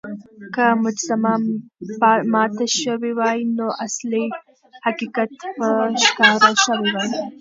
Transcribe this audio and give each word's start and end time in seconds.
که 0.53 0.65
مجسمه 0.83 1.33
ماته 2.33 2.65
شوې 2.81 3.11
وای، 3.19 3.39
نو 3.57 3.67
اصلي 3.85 4.25
حقيقت 4.85 5.31
به 5.57 5.69
ښکاره 6.05 6.51
شوی 6.65 6.89
وای. 6.95 7.09